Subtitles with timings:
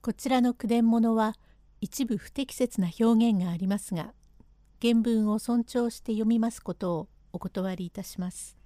[0.00, 1.34] こちらの句伝物は
[1.80, 4.12] 一部不適切な表現がありますが
[4.80, 8.56] 原文を尊重して読みますことをお断りいたします。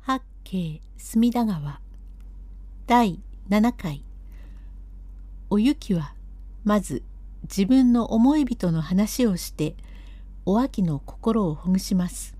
[0.00, 1.80] 八景隅田川。
[2.86, 3.20] 第
[3.50, 4.04] 7回。
[5.50, 6.14] おゆきは
[6.64, 7.02] まず
[7.42, 9.76] 自分の思い人の話をして
[10.46, 12.36] お秋の心をほぐします。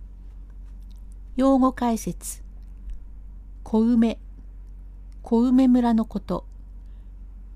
[1.36, 2.42] 用語解説。
[3.64, 4.18] 小梅。
[5.22, 6.46] 小梅村のこと。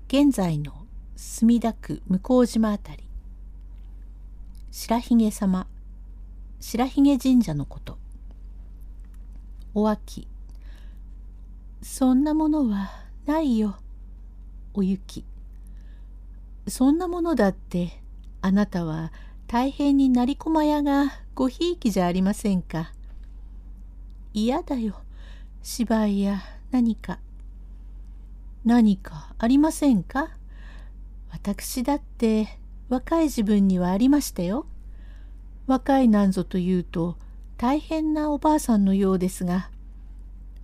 [0.09, 0.71] 現在の
[1.17, 3.03] 墨田区向島辺り。
[4.71, 5.67] 白髭様。
[6.61, 7.97] 白髭神社のこと。
[9.73, 10.29] お秋。
[11.81, 12.89] そんなものは
[13.25, 13.75] ないよ。
[14.73, 15.25] お雪。
[16.69, 18.01] そんなものだって
[18.41, 19.11] あなたは
[19.45, 22.93] 大変になりこまやがごひいきじゃありませんか。
[24.33, 25.01] 嫌だよ。
[25.63, 27.19] 芝居や何か。
[28.65, 30.29] 何かありませんか？
[31.31, 34.65] 私だって若い自分にはありましたよ。
[35.67, 37.17] 若いなんぞというと
[37.57, 39.69] 大変なおばあさんのようですが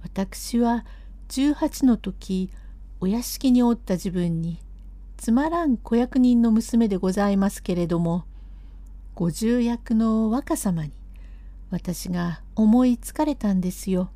[0.01, 0.85] 私は
[1.29, 2.49] 18の時
[3.01, 4.59] お屋敷におった自分に
[5.17, 8.23] つまらん子役人の娘でございますけれども
[9.15, 10.91] 五十役の若様に
[11.69, 14.09] 私が思いつかれたんですよ。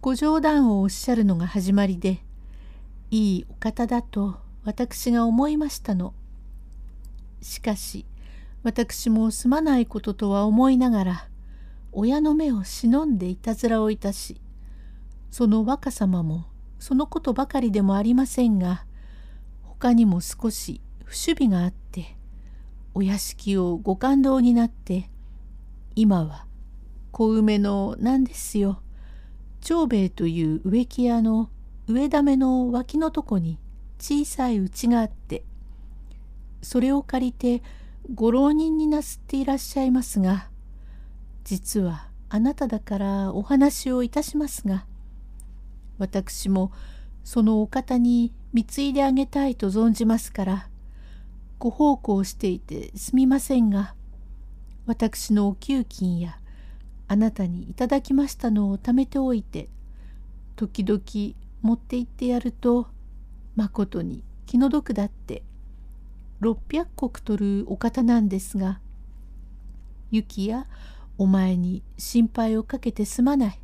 [0.00, 2.22] ご冗談をおっしゃるのが始まりで
[3.12, 6.14] いいお方だと私が思いましたの。
[7.42, 8.06] しかし
[8.62, 11.28] 私もすまないこととは思いながら
[11.92, 14.40] 親の目を忍んでいたずらをいたし
[15.30, 16.46] その若様も
[16.78, 18.86] そのことばかりでもありませんが
[19.62, 22.16] 他にも少し不守備があって
[22.94, 25.10] お屋敷をご感動になって
[25.96, 26.46] 今は
[27.10, 28.80] 小梅の何ですよ
[29.60, 31.50] 長兵衛という植木屋の
[31.88, 33.58] 植だめの脇のとこに
[33.98, 35.44] 小さい家があって
[36.62, 37.62] それを借りて
[38.14, 40.48] ご浪人になすっていらっしゃいますが
[41.44, 44.86] 実はあなただからお話をいたしますが
[45.98, 46.72] 私も
[47.24, 50.68] そのお方に貢いであげたいと存じますから
[51.58, 53.94] ご奉公していてすみませんが
[54.86, 56.38] 私のお給金や
[57.06, 59.68] あなたにいただきましたのを貯めておいて
[60.56, 61.00] 時々
[61.62, 62.88] 持って行ってやると
[63.56, 65.42] まことに気の毒だって。
[66.42, 68.80] 600石取るお方なんですが
[70.10, 70.66] 雪や
[71.16, 73.60] お前に心配をかけてすまない。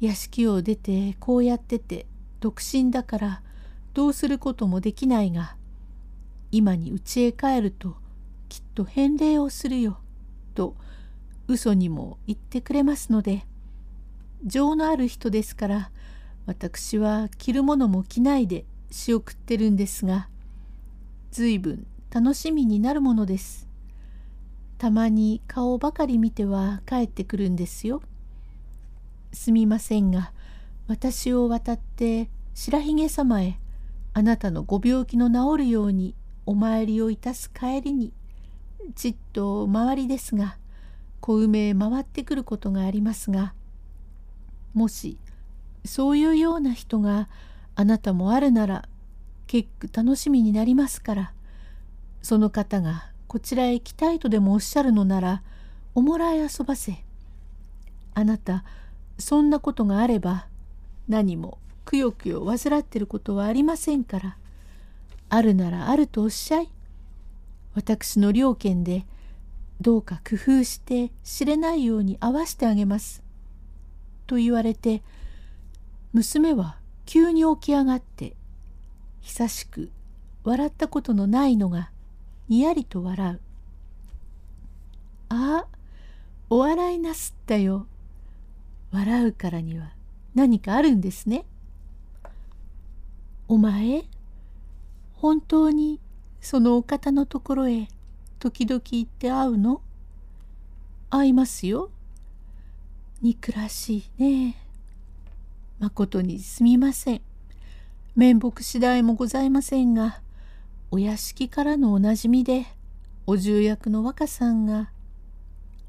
[0.00, 2.06] 屋敷を出てこうやってて
[2.40, 3.42] 独身だから
[3.94, 5.56] どうすることもできないが
[6.50, 7.96] 今に家へ帰ると
[8.48, 9.98] きっと返礼をするよ
[10.54, 10.76] と
[11.46, 13.46] 嘘にも言ってくれますので
[14.44, 15.90] 情のある人ですから
[16.46, 20.28] 私は着るものも着ないで仕送ってるんですが
[21.30, 23.66] 随分楽しみになるものです。
[24.78, 28.02] たまに顔ばかり見ては帰ってくるんですよ。
[29.32, 30.32] すみませんが
[30.86, 33.58] 私を渡って白髭様へ
[34.12, 36.14] あなたのご病気の治るように
[36.46, 38.12] お参りをいたす帰りに
[38.94, 40.56] ちっと周りですが
[41.20, 43.54] 小梅へ回ってくることがありますが
[44.72, 45.18] もし
[45.84, 47.28] そういうような人が
[47.76, 48.88] あなたもあるなら
[49.46, 51.32] 結構楽しみになりますから。
[52.22, 55.42] その方がこちらへ来たいとでもおっしゃるのなら
[55.94, 57.04] おもらい遊ばせ。
[58.14, 58.64] あなた
[59.18, 60.46] そんなことがあれば
[61.06, 64.36] 何もくよくよ患ってることはありませんから。
[65.28, 66.70] あるならあるとおっしゃい。
[67.74, 69.04] 私の了見で
[69.80, 73.22] どうか工夫して知れないように合わしてあげます。
[74.26, 75.02] と言われて
[76.14, 76.76] 娘は
[77.06, 78.36] 急に起き上がって
[79.20, 79.90] 久しく
[80.44, 81.90] 笑ったことのないのが
[82.48, 83.40] にやりと笑う。
[85.30, 85.66] ああ
[86.48, 87.88] お笑いなすったよ。
[88.92, 89.92] 笑うからには
[90.36, 91.46] 何かあるんですね。
[93.48, 94.04] お前
[95.14, 95.98] 本当に
[96.40, 97.88] そのお方のところへ
[98.38, 99.82] 時々行って会うの？
[101.10, 101.90] 会いますよ。
[103.20, 104.63] 憎らしいね。
[105.78, 107.20] まことにすみません。
[108.16, 110.20] 面目次第もございませんが、
[110.90, 112.66] お屋敷からのおなじみで、
[113.26, 114.90] お重役の若さんが、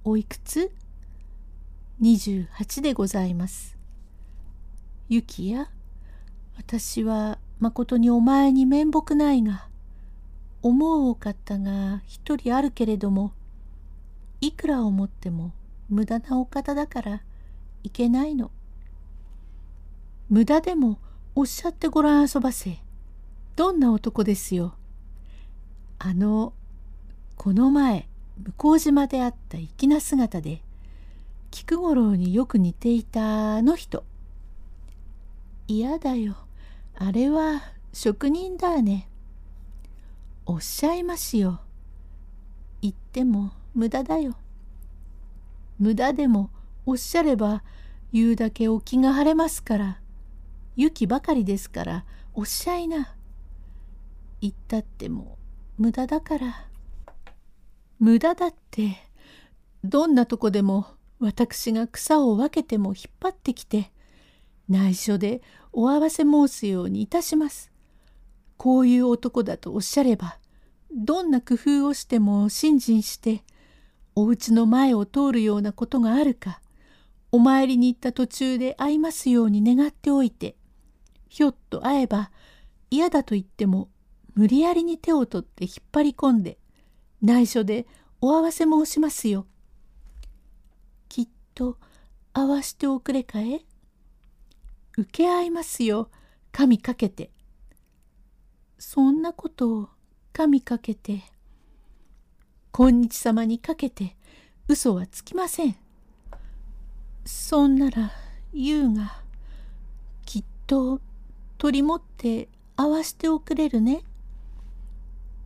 [0.04, 0.72] おいくつ
[2.02, 3.78] ?28 でございます。
[5.08, 5.70] ゆきや、
[6.58, 9.68] 私はまことにお前に面目ないが、
[10.64, 13.34] 思うお方が一人あるけれども、
[14.42, 15.54] いくら思っても
[15.90, 17.22] 無駄なお方だから
[17.84, 18.50] いけないの。
[20.36, 21.00] 無駄でも
[21.34, 22.80] おっしゃってごらん遊ばせ。
[23.56, 24.76] どんな男ですよ。
[25.98, 26.52] あの、
[27.38, 28.10] この前、
[28.58, 30.62] 向島であった粋な姿で、
[31.52, 34.04] 菊五郎によく似ていたあの人。
[35.70, 36.36] 嫌だよ。
[36.96, 37.62] あれは
[37.94, 39.08] 職人だね。
[40.46, 41.62] おっしゃいますよ。
[42.82, 44.36] 言っても無駄だよ。
[45.80, 46.50] 無駄でも
[46.86, 47.64] おっしゃれば
[48.12, 50.00] 言うだけお気が晴れますから。
[50.76, 53.16] 雪ばかりですからおっしゃいな。
[54.42, 55.38] 言ったっても
[55.78, 56.68] 無駄だから。
[58.00, 58.98] 無駄だって
[59.84, 60.86] どんなとこでも
[61.20, 63.92] 私が草を分けても引っ張ってきて
[64.68, 65.42] 内緒で
[65.72, 67.72] お合わせ申すようにいたします。
[68.58, 70.40] こういう男だとおっしゃれば
[70.92, 73.44] どんな工夫をしても信心して
[74.16, 76.62] お家の前を通るようなことがあるか
[77.32, 80.56] お参りに行った途中で会いますように願っておいて
[81.36, 82.32] ひょっと会えば
[82.90, 83.90] 嫌だと言っても
[84.36, 86.58] 無理やりに手を取って引っ張り込んで
[87.22, 87.86] 内緒で
[88.22, 89.46] お合わせ申しますよ。
[91.10, 91.78] きっと
[92.32, 93.66] 合わしておくれかえ？
[94.98, 96.10] 受け合いますよ
[96.54, 97.32] 神かけて。
[98.80, 99.90] そんなことを
[100.32, 101.22] 神かけて
[102.72, 104.16] 今日様にかけて
[104.70, 105.76] 嘘はつきません。
[107.26, 108.14] そんなら
[108.54, 109.22] 優が
[110.26, 111.02] きっと
[111.66, 114.04] 取り持って合わしておくれるね。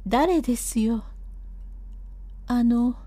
[0.05, 1.05] 誰ですよ。
[2.45, 2.97] あの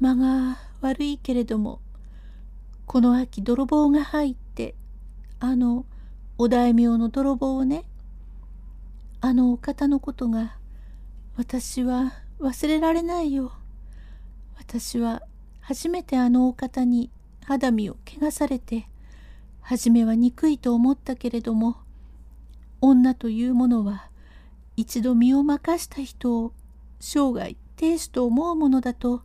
[0.00, 1.80] 間が悪いけれども
[2.86, 4.74] この秋泥棒が入って
[5.38, 5.86] あの
[6.36, 7.84] お大名の泥棒をね
[9.20, 10.56] あのお方のことが
[11.36, 13.52] 私は忘れられないよ。
[14.56, 15.22] 私は
[15.60, 17.12] 初めてあのお方に
[17.44, 18.88] 肌身を汚されて
[19.60, 21.83] 初めは憎いと思ったけれども
[22.88, 24.10] 女というものは
[24.76, 26.52] 一度身を任した人を
[27.00, 29.22] 生涯亭主と思うものだと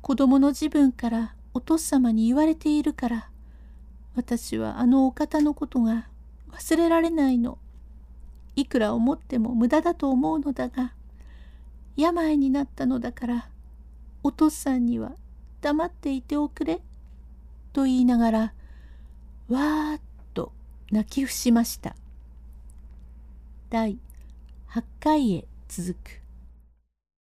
[0.00, 3.30] 子供の自分からお父様に言われているから
[4.14, 6.06] 私はあのお方のことが
[6.52, 7.58] 忘れられないの。
[8.56, 10.92] いくら思っても無駄だと思うのだが
[11.96, 13.48] 病になったのだから
[14.24, 15.12] お父さんには
[15.60, 16.80] 黙っていておくれ」
[17.72, 18.40] と言いながら
[19.48, 20.00] わーっ
[20.34, 20.52] と
[20.90, 21.94] 泣き伏しました。
[23.70, 23.98] 第
[24.70, 26.27] 8回へ続く。